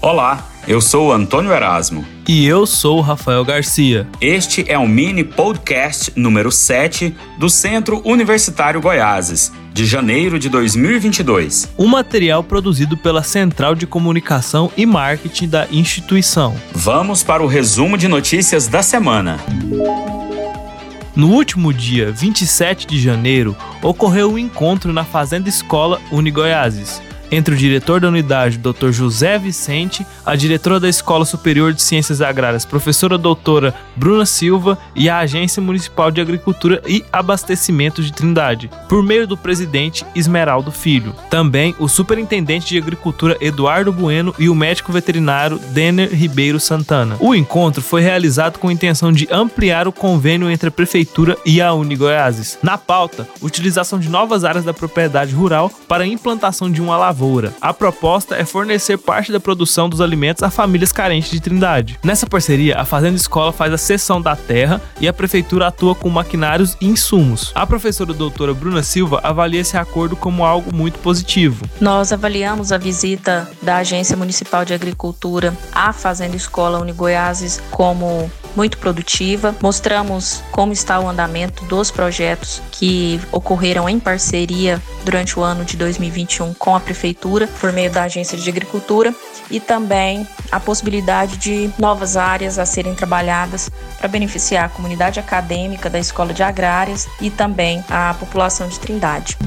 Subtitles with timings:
[0.00, 2.06] Olá, eu sou o Antônio Erasmo.
[2.28, 4.06] E eu sou o Rafael Garcia.
[4.20, 11.74] Este é o mini podcast número 7 do Centro Universitário Goiáses, de janeiro de 2022.
[11.76, 16.54] Um material produzido pela Central de Comunicação e Marketing da instituição.
[16.72, 19.40] Vamos para o resumo de notícias da semana.
[21.16, 27.58] No último dia 27 de janeiro, ocorreu um encontro na Fazenda Escola Unigoiáses entre o
[27.58, 28.90] diretor da unidade, Dr.
[28.90, 35.08] José Vicente, a diretora da Escola Superior de Ciências Agrárias, professora doutora Bruna Silva, e
[35.08, 41.14] a Agência Municipal de Agricultura e Abastecimento de Trindade, por meio do presidente Esmeraldo Filho.
[41.30, 47.16] Também o superintendente de Agricultura Eduardo Bueno e o médico veterinário Denner Ribeiro Santana.
[47.20, 51.60] O encontro foi realizado com a intenção de ampliar o convênio entre a prefeitura e
[51.60, 52.58] a Unigoiases.
[52.62, 57.17] Na pauta, utilização de novas áreas da propriedade rural para a implantação de uma lavoura
[57.18, 57.52] lavoura.
[57.60, 61.98] A proposta é fornecer parte da produção dos alimentos a famílias carentes de Trindade.
[62.04, 66.08] Nessa parceria, a Fazenda Escola faz a cessão da terra e a prefeitura atua com
[66.08, 67.50] maquinários e insumos.
[67.54, 71.66] A professora doutora Bruna Silva avalia esse acordo como algo muito positivo.
[71.80, 78.76] Nós avaliamos a visita da Agência Municipal de Agricultura à Fazenda Escola Unigoiáses como muito
[78.78, 79.54] produtiva.
[79.62, 85.76] Mostramos como está o andamento dos projetos que ocorreram em parceria durante o ano de
[85.76, 89.14] 2021 com a prefeitura por meio da Agência de Agricultura
[89.48, 95.88] e também a possibilidade de novas áreas a serem trabalhadas para beneficiar a comunidade acadêmica
[95.88, 99.38] da Escola de Agrárias e também a população de Trindade.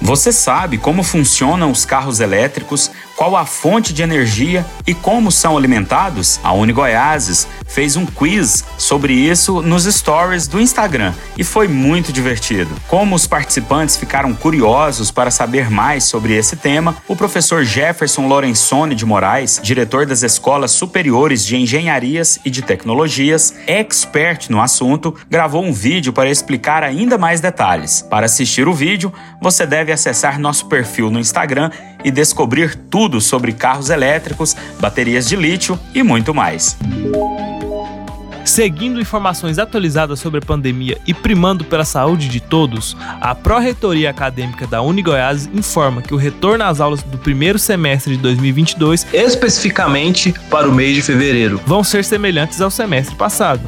[0.00, 2.90] Você sabe como funcionam os carros elétricos,
[3.22, 6.40] qual a fonte de energia e como são alimentados?
[6.42, 12.74] A Unigoiases fez um quiz sobre isso nos stories do Instagram e foi muito divertido.
[12.88, 18.96] Como os participantes ficaram curiosos para saber mais sobre esse tema, o professor Jefferson Lorenzoni
[18.96, 25.64] de Moraes, diretor das Escolas Superiores de Engenharias e de Tecnologias, expert no assunto, gravou
[25.64, 28.02] um vídeo para explicar ainda mais detalhes.
[28.02, 31.70] Para assistir o vídeo, você deve acessar nosso perfil no Instagram
[32.04, 36.76] e descobrir tudo sobre carros elétricos, baterias de lítio e muito mais.
[38.44, 44.66] Seguindo informações atualizadas sobre a pandemia e primando pela saúde de todos, a Pró-Reitoria Acadêmica
[44.66, 50.68] da Unigoiás informa que o retorno às aulas do primeiro semestre de 2022, especificamente para
[50.68, 53.62] o mês de fevereiro, vão ser semelhantes ao semestre passado.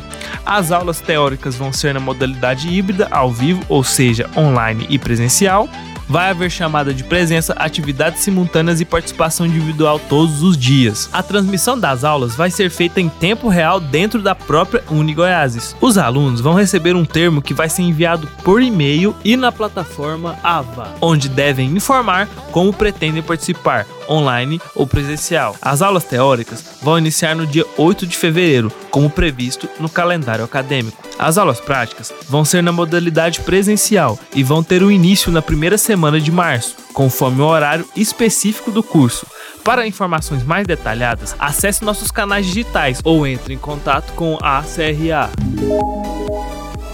[0.45, 5.69] As aulas teóricas vão ser na modalidade híbrida, ao vivo, ou seja, online e presencial,
[6.09, 11.09] vai haver chamada de presença, atividades simultâneas e participação individual todos os dias.
[11.13, 15.77] A transmissão das aulas vai ser feita em tempo real dentro da própria Unigoiases.
[15.81, 20.37] Os alunos vão receber um termo que vai ser enviado por e-mail e na plataforma
[20.43, 25.57] AVA, onde devem informar como pretendem participar, online ou presencial.
[25.61, 31.03] As aulas teóricas vão iniciar no dia 8 de fevereiro, como previsto no calendário acadêmico.
[31.19, 35.79] As aulas práticas vão ser na modalidade presencial e vão ter o início na primeira
[35.79, 39.27] semana de março, conforme o horário específico do curso.
[39.65, 45.31] Para informações mais detalhadas, acesse nossos canais digitais ou entre em contato com a CRA.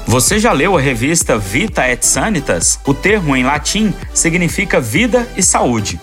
[0.06, 2.80] Você já leu a revista Vita et Sanitas?
[2.84, 6.00] O termo em latim significa vida e saúde.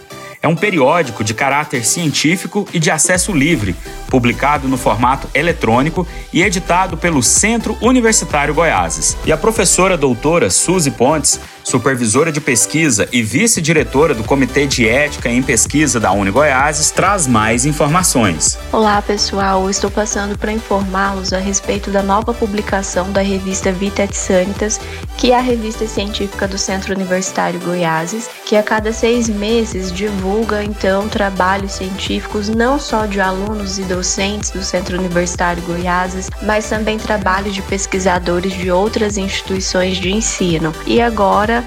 [0.47, 3.75] É um periódico de caráter científico e de acesso livre,
[4.07, 9.17] publicado no formato eletrônico e editado pelo Centro Universitário Goiáses.
[9.25, 11.37] E a professora doutora Suzy Pontes
[11.67, 17.27] supervisora de pesquisa e vice-diretora do Comitê de Ética em Pesquisa da Uni Goiás, traz
[17.27, 18.57] mais informações.
[18.71, 19.69] Olá, pessoal.
[19.69, 24.79] Estou passando para informá-los a respeito da nova publicação da revista Vita et Sanitas,
[25.17, 30.63] que é a revista científica do Centro Universitário Goiáses, que a cada seis meses divulga,
[30.63, 36.97] então, trabalhos científicos não só de alunos e docentes do Centro Universitário Goiáses, mas também
[36.97, 40.73] trabalhos de pesquisadores de outras instituições de ensino.
[40.85, 41.01] E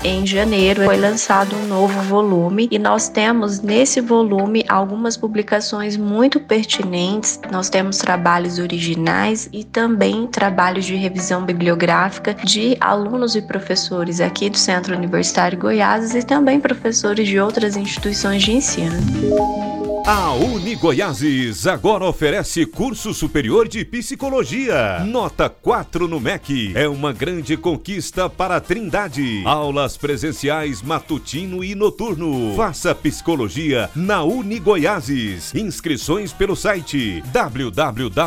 [0.04, 6.40] em janeiro, foi lançado um novo volume e nós temos nesse volume algumas publicações muito
[6.40, 7.40] pertinentes.
[7.50, 14.48] Nós temos trabalhos originais e também trabalhos de revisão bibliográfica de alunos e professores aqui
[14.50, 19.80] do Centro Universitário Goiás e também professores de outras instituições de ensino.
[20.06, 25.00] A Uni Goiáses agora oferece curso superior de psicologia.
[25.05, 26.73] Nota 4 no MEC.
[26.75, 29.43] É uma grande conquista para a Trindade.
[29.44, 32.55] Aulas presenciais matutino e noturno.
[32.56, 35.55] Faça psicologia na Uni Goiáses.
[35.55, 38.20] Inscrições pelo site www.unigi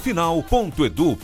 [0.00, 1.20] final.edu.br.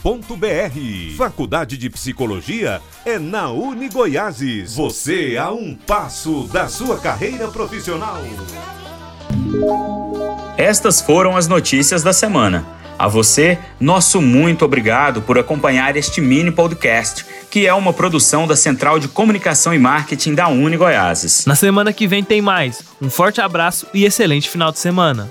[1.17, 4.76] Faculdade de Psicologia é na Uni Goiáses.
[4.76, 8.22] Você a um passo da sua carreira profissional Nacional.
[10.56, 12.66] Estas foram as notícias da semana.
[12.98, 18.56] A você, nosso muito obrigado por acompanhar este mini podcast, que é uma produção da
[18.56, 21.44] Central de Comunicação e Marketing da Uni Goiáses.
[21.44, 22.82] Na semana que vem tem mais.
[23.00, 25.31] Um forte abraço e excelente final de semana.